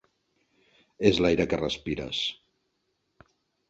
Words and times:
És 1.11 1.21
l'aire 1.25 1.47
que 1.53 1.61
respires. 1.63 2.25